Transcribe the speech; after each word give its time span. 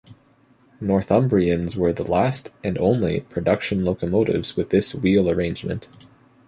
"Northumbrians" 0.79 1.75
were 1.75 1.93
the 1.93 2.03
last, 2.09 2.49
and 2.63 2.75
only, 2.79 3.19
production 3.19 3.85
locomotives 3.85 4.55
with 4.57 4.71
this 4.71 4.95
wheel 4.95 5.29
arrangement. 5.29 6.07